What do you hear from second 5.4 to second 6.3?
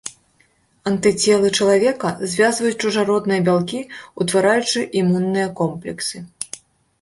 комплексы.